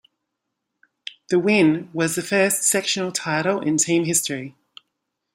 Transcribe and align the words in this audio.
The 1.29 1.37
win 1.37 1.91
was 1.93 2.15
the 2.15 2.23
first 2.23 2.63
sectional 2.63 3.11
title 3.11 3.59
in 3.61 3.77
team 3.77 4.05
history. 4.05 4.55